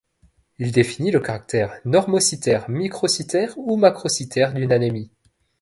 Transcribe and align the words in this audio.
Il 0.57 0.71
définit 0.71 1.11
le 1.11 1.19
caractère 1.19 1.79
normocytaire, 1.85 2.67
microcytaire 2.71 3.53
ou 3.59 3.75
macrocytaire 3.77 4.51
d'une 4.51 4.71
anémie. 4.73 5.11